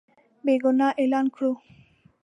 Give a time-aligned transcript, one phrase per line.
[0.45, 1.51] بېګناه اعلان کړو.